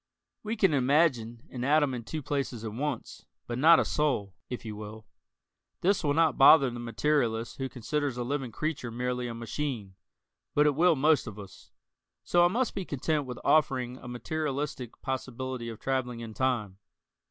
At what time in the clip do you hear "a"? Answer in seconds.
3.79-3.85, 8.17-8.23, 9.27-9.35, 13.97-14.07